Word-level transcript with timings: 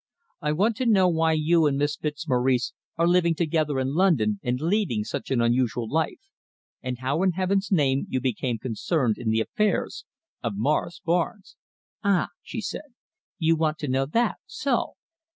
"I 0.41 0.51
want 0.53 0.75
to 0.77 0.87
know 0.87 1.07
why 1.07 1.33
you 1.33 1.67
and 1.67 1.77
Miss 1.77 1.95
Fitzmaurice 1.95 2.73
are 2.97 3.07
living 3.07 3.35
together 3.35 3.77
in 3.79 3.93
London 3.93 4.39
and 4.41 4.59
leading 4.59 5.03
such 5.03 5.29
an 5.29 5.41
unusual 5.41 5.87
life, 5.87 6.21
and 6.81 6.97
how 7.01 7.21
in 7.21 7.33
Heaven's 7.33 7.71
name 7.71 8.07
you 8.09 8.19
became 8.19 8.57
concerned 8.57 9.19
in 9.19 9.29
the 9.29 9.41
affairs 9.41 10.05
of 10.41 10.53
Morris 10.57 10.99
Barnes." 11.05 11.55
"Ah!" 12.03 12.29
she 12.41 12.61
said. 12.61 12.95
"You 13.37 13.55
want 13.55 13.77
to 13.77 13.87
know 13.87 14.07
that? 14.07 14.37
So!" 14.47 14.95